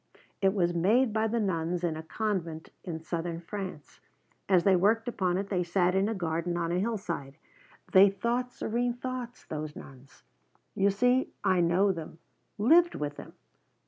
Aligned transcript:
It 0.41 0.55
was 0.55 0.73
made 0.73 1.13
by 1.13 1.27
the 1.27 1.39
nuns 1.39 1.83
in 1.83 1.95
a 1.95 2.01
convent 2.01 2.69
in 2.83 2.97
Southern 3.03 3.39
France. 3.39 3.99
As 4.49 4.63
they 4.63 4.75
worked 4.75 5.07
upon 5.07 5.37
it 5.37 5.49
they 5.49 5.61
sat 5.61 5.93
in 5.93 6.09
a 6.09 6.15
garden 6.15 6.57
on 6.57 6.71
a 6.71 6.79
hillside. 6.79 7.37
They 7.91 8.09
thought 8.09 8.51
serene 8.51 8.95
thoughts, 8.95 9.45
those 9.45 9.75
nuns. 9.75 10.23
You 10.73 10.89
see 10.89 11.29
I 11.43 11.59
know 11.61 11.91
them, 11.91 12.17
lived 12.57 12.95
with 12.95 13.17
them. 13.17 13.33